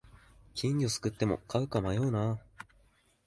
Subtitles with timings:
[0.55, 2.39] 金魚すくっても飼うか迷うな